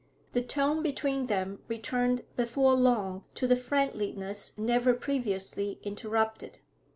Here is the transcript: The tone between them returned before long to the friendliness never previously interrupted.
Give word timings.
The 0.31 0.41
tone 0.41 0.81
between 0.81 1.27
them 1.27 1.59
returned 1.67 2.23
before 2.35 2.73
long 2.73 3.23
to 3.35 3.45
the 3.45 3.55
friendliness 3.55 4.57
never 4.57 4.95
previously 4.95 5.77
interrupted. 5.83 6.57